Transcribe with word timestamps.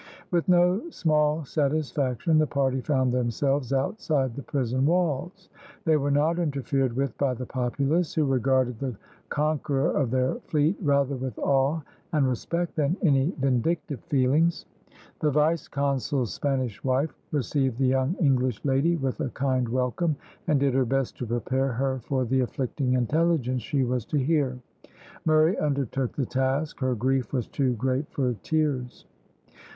With 0.31 0.49
no 0.49 0.89
small 0.89 1.45
satisfaction 1.45 2.39
the 2.39 2.47
party 2.47 2.81
found 2.81 3.11
themselves 3.13 3.71
outside 3.71 4.33
the 4.35 4.41
prison 4.41 4.83
walls. 4.87 5.49
They 5.85 5.95
were 5.95 6.09
not 6.09 6.39
interfered 6.39 6.95
with 6.95 7.15
by 7.19 7.35
the 7.35 7.45
populace, 7.45 8.15
who 8.15 8.25
regarded 8.25 8.79
the 8.79 8.95
conqueror 9.29 9.91
of 9.91 10.09
their 10.09 10.39
fleet 10.47 10.75
rather 10.81 11.15
with 11.15 11.37
awe 11.37 11.83
and 12.13 12.27
respect 12.27 12.77
than 12.77 12.97
any 13.03 13.29
vindictive 13.37 13.99
feelings. 14.05 14.65
The 15.19 15.29
vice 15.29 15.67
consul's 15.67 16.33
Spanish 16.33 16.83
wife 16.83 17.13
received 17.31 17.77
the 17.77 17.85
young 17.85 18.15
English 18.19 18.59
lady 18.65 18.95
with 18.95 19.19
a 19.19 19.29
kind 19.29 19.69
welcome, 19.69 20.15
and 20.47 20.59
did 20.59 20.73
her 20.73 20.83
best 20.83 21.15
to 21.19 21.27
prepare 21.27 21.73
her 21.73 21.99
for 21.99 22.25
the 22.25 22.39
afflicting 22.39 22.93
intelligence 22.93 23.61
she 23.61 23.83
was 23.83 24.03
to 24.05 24.17
hear. 24.17 24.57
Murray 25.25 25.59
undertook 25.59 26.13
the 26.15 26.25
task. 26.25 26.79
Her 26.79 26.95
grief 26.95 27.31
was 27.31 27.47
too 27.47 27.73
great 27.73 28.09
for 28.09 28.33
tears. 28.41 29.05